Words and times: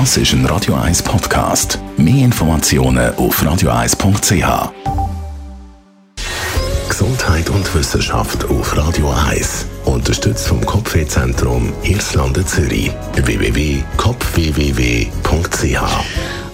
Das 0.00 0.16
ist 0.16 0.32
ein 0.32 0.44
Radio 0.46 0.74
1 0.74 1.04
Podcast. 1.04 1.78
Mehr 1.96 2.24
Informationen 2.24 3.14
auf 3.14 3.40
radio1.ch. 3.40 4.72
Gesundheit 6.88 7.48
und 7.48 7.72
Wissenschaft 7.76 8.44
auf 8.46 8.76
Radio 8.76 9.14
1. 9.28 9.66
Unterstützt 9.84 10.48
vom 10.48 10.66
Kopfwehzentrum 10.66 11.72
Irlande 11.84 12.44
Zürich. 12.44 12.90
www.kopfwww.ch 13.14 13.84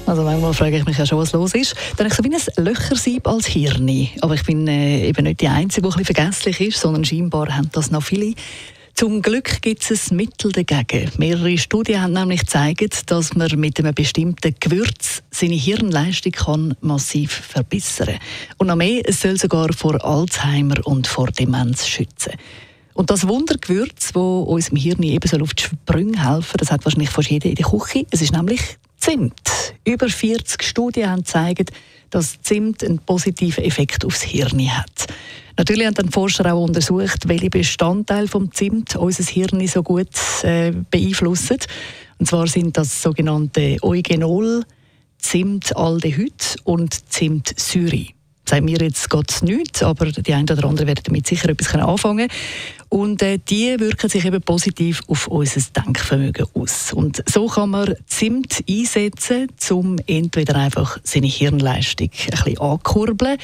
also 0.06 0.22
manchmal 0.24 0.52
frage 0.52 0.76
ich 0.76 0.84
mich 0.84 0.98
ja 0.98 1.06
schon, 1.06 1.18
was 1.18 1.32
los 1.32 1.54
ist. 1.54 1.74
Dann 1.96 2.04
habe 2.04 2.08
ich 2.08 2.14
so 2.14 2.24
wie 2.24 2.34
ein 2.34 2.64
Löchersieb 2.64 3.26
als 3.26 3.46
Hirn. 3.46 4.08
Aber 4.20 4.34
ich 4.34 4.44
bin 4.44 4.66
äh, 4.66 5.06
eben 5.06 5.24
nicht 5.24 5.40
die 5.40 5.48
Einzige, 5.48 5.82
die 5.82 5.94
ein 5.94 5.98
bisschen 5.98 6.14
vergesslich 6.16 6.60
ist, 6.60 6.80
sondern 6.80 7.04
scheinbar 7.06 7.56
haben 7.56 7.70
das 7.72 7.90
noch 7.92 8.02
viele. 8.02 8.34
Zum 9.00 9.22
Glück 9.22 9.62
gibt 9.62 9.90
es 9.90 10.10
Mittel 10.10 10.52
dagegen. 10.52 11.10
Mehrere 11.16 11.56
Studien 11.56 12.02
haben 12.02 12.12
nämlich 12.12 12.40
gezeigt, 12.40 13.10
dass 13.10 13.34
man 13.34 13.48
mit 13.58 13.78
einem 13.78 13.94
bestimmten 13.94 14.54
Gewürz 14.60 15.22
seine 15.30 15.54
Hirnleistung 15.54 16.32
kann 16.32 16.74
massiv 16.82 17.32
verbessern. 17.32 18.18
Und 18.58 18.66
noch 18.66 18.76
mehr, 18.76 19.00
es 19.06 19.22
soll 19.22 19.38
sogar 19.38 19.72
vor 19.72 20.04
Alzheimer 20.04 20.86
und 20.86 21.06
vor 21.06 21.28
Demenz 21.28 21.86
schützen. 21.86 22.34
Und 22.92 23.08
das 23.08 23.26
Wundergewürz, 23.26 24.12
das 24.12 24.22
unserem 24.22 24.76
Hirn 24.76 25.02
eben 25.02 25.42
auf 25.42 25.54
die 25.54 25.62
Sprünge 25.62 26.22
helfen 26.22 26.58
das 26.58 26.70
hat 26.70 26.84
wahrscheinlich 26.84 27.08
fast 27.08 27.30
jeder 27.30 27.48
in 27.48 27.54
der 27.54 27.64
Küche. 27.64 28.04
Es 28.10 28.20
ist 28.20 28.34
nämlich 28.34 28.60
Zimt. 28.98 29.40
Über 29.86 30.10
40 30.10 30.62
Studien 30.62 31.08
haben 31.08 31.22
gezeigt, 31.22 31.72
dass 32.10 32.42
Zimt 32.42 32.84
einen 32.84 32.98
positiven 32.98 33.64
Effekt 33.64 34.04
aufs 34.04 34.20
Hirn 34.20 34.60
hat. 34.76 35.06
Natürlich 35.56 35.86
haben 35.86 35.94
dann 35.94 36.10
Forscher 36.10 36.52
auch 36.52 36.64
untersucht, 36.64 37.28
welche 37.28 37.50
Bestandteile 37.50 38.28
vom 38.28 38.52
Zimt 38.52 38.96
unser 38.96 39.24
Hirn 39.24 39.66
so 39.66 39.82
gut 39.82 40.08
äh, 40.42 40.72
beeinflussen. 40.90 41.58
Und 42.18 42.26
zwar 42.26 42.46
sind 42.46 42.76
das 42.76 43.02
sogenannte 43.02 43.78
Eugenol, 43.82 44.64
Zimtaldehyd 45.18 46.56
und 46.64 47.10
Zimtsyre. 47.10 48.06
Sagen 48.50 48.64
mir 48.64 48.78
jetzt 48.78 49.08
Gott 49.10 49.42
nichts, 49.42 49.82
aber 49.82 50.06
die 50.06 50.34
einen 50.34 50.50
oder 50.50 50.64
anderen 50.64 50.88
werden 50.88 51.02
damit 51.04 51.26
sicher 51.26 51.50
etwas 51.50 51.72
anfangen 51.74 52.28
Und 52.88 53.22
äh, 53.22 53.38
die 53.38 53.78
wirken 53.78 54.10
sich 54.10 54.24
eben 54.24 54.42
positiv 54.42 55.02
auf 55.06 55.28
unser 55.28 55.60
Denkvermögen 55.70 56.46
aus. 56.54 56.92
Und 56.92 57.22
so 57.30 57.46
kann 57.46 57.70
man 57.70 57.94
Zimt 58.06 58.64
einsetzen, 58.68 59.48
um 59.70 59.98
entweder 60.06 60.56
einfach 60.56 60.98
seine 61.04 61.28
Hirnleistung 61.28 62.10
ein 62.10 62.30
bisschen 62.30 62.58
ankurbeln 62.58 63.38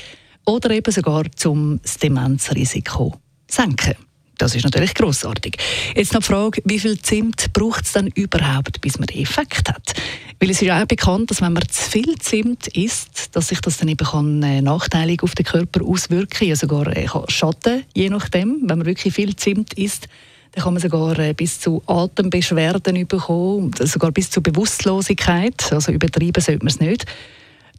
oder 0.46 0.70
eben 0.70 0.92
sogar 0.92 1.24
zum 1.34 1.80
Demenzrisiko 2.02 3.14
senken. 3.48 3.94
Das 4.38 4.54
ist 4.54 4.64
natürlich 4.64 4.94
großartig. 4.94 5.56
Jetzt 5.94 6.12
noch 6.12 6.20
die 6.20 6.26
Frage, 6.26 6.62
wie 6.64 6.78
viel 6.78 7.00
Zimt 7.00 7.52
braucht 7.54 7.86
es 7.86 7.92
dann 7.92 8.08
überhaupt, 8.08 8.80
bis 8.82 8.98
man 8.98 9.06
den 9.06 9.22
Effekt 9.22 9.68
hat? 9.68 9.94
Weil 10.38 10.50
es 10.50 10.60
ist 10.60 10.66
ja 10.66 10.82
auch 10.82 10.86
bekannt, 10.86 11.30
dass 11.30 11.40
wenn 11.40 11.54
man 11.54 11.66
zu 11.68 11.90
viel 11.90 12.16
Zimt 12.18 12.66
isst, 12.68 13.34
dass 13.34 13.48
sich 13.48 13.60
das 13.62 13.78
dann 13.78 13.88
eben 13.88 14.06
kann, 14.06 14.42
äh, 14.42 14.60
nachteilig 14.60 15.22
auf 15.22 15.34
den 15.34 15.46
Körper 15.46 15.82
auswirken, 15.82 16.46
ja 16.46 16.54
sogar 16.54 16.86
äh, 16.94 17.08
schaden, 17.28 17.84
je 17.94 18.10
nachdem. 18.10 18.60
Wenn 18.64 18.78
man 18.78 18.86
wirklich 18.86 19.14
viel 19.14 19.34
Zimt 19.36 19.72
isst, 19.74 20.08
dann 20.52 20.64
kann 20.64 20.74
man 20.74 20.82
sogar 20.82 21.18
äh, 21.18 21.32
bis 21.32 21.58
zu 21.60 21.82
Atembeschwerden 21.86 23.06
bekommen, 23.06 23.70
sogar 23.80 24.12
bis 24.12 24.30
zu 24.30 24.42
Bewusstlosigkeit. 24.42 25.72
Also 25.72 25.92
übertrieben 25.92 26.42
sollte 26.42 26.62
man 26.62 26.72
es 26.72 26.80
nicht. 26.80 27.06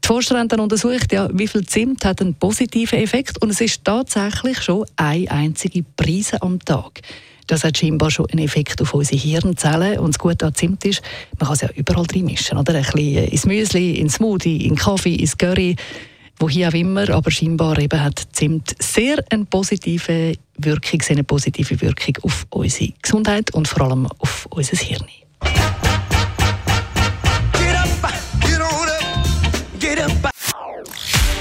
Die 0.07 0.13
Forscher 0.13 0.39
haben 0.39 0.47
dann 0.47 0.61
untersucht, 0.61 1.11
ja, 1.11 1.27
wie 1.33 1.49
viel 1.49 1.65
Zimt 1.65 2.05
hat 2.05 2.21
einen 2.21 2.33
positiven 2.33 2.97
Effekt 2.97 3.41
und 3.41 3.49
es 3.49 3.59
ist 3.59 3.83
tatsächlich 3.83 4.61
schon 4.61 4.85
eine 4.95 5.29
einzige 5.29 5.83
Prise 5.83 6.41
am 6.41 6.63
Tag. 6.63 7.01
Das 7.45 7.65
hat 7.65 7.77
scheinbar 7.77 8.09
schon 8.09 8.25
einen 8.31 8.45
Effekt 8.45 8.81
auf 8.81 8.93
unsere 8.93 9.19
Hirnzellen. 9.19 9.99
Und 9.99 10.15
das 10.15 10.19
Gute 10.19 10.45
an 10.45 10.55
Zimt 10.55 10.85
ist, 10.85 11.01
man 11.37 11.47
kann 11.47 11.55
es 11.55 11.61
ja 11.61 11.69
überall 11.75 12.05
drin 12.05 12.23
mischen. 12.23 12.57
Oder? 12.57 12.75
Ein 12.75 12.83
bisschen 12.83 13.25
ins 13.25 13.45
Müsli, 13.45 13.95
ins 13.99 14.13
Smoothie, 14.13 14.65
in 14.65 14.77
Kaffee, 14.77 15.15
ins 15.15 15.37
Curry, 15.37 15.75
wohin 16.39 16.69
auch 16.69 16.73
immer. 16.73 17.09
Aber 17.09 17.29
scheinbar 17.29 17.77
eben 17.77 18.01
hat 18.01 18.29
Zimt 18.31 18.77
sehr 18.79 19.21
eine 19.29 19.43
positive 19.43 20.35
Wirkung, 20.57 21.01
eine 21.09 21.25
positive 21.25 21.81
Wirkung 21.81 22.15
auf 22.21 22.47
unsere 22.51 22.93
Gesundheit 23.01 23.53
und 23.53 23.67
vor 23.67 23.81
allem 23.81 24.07
auf 24.19 24.47
unser 24.51 24.77
Hirn. 24.77 25.26